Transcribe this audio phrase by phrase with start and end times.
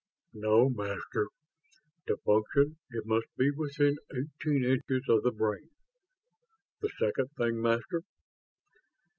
[0.33, 1.27] "No, Master.
[2.07, 5.69] To function, it must be within eighteen inches of the brain.
[6.81, 8.01] The second thing, Master?"